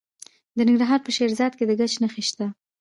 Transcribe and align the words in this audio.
د 0.57 0.59
ننګرهار 0.67 0.99
په 1.03 1.11
شیرزاد 1.15 1.51
کې 1.57 1.65
د 1.67 1.71
ګچ 1.79 1.93
نښې 2.01 2.23
شته. 2.29 2.45